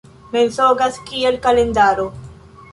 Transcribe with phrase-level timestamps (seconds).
[0.35, 2.11] Mensogas kiel kalendaro.